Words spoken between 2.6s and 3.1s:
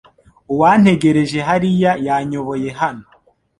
hano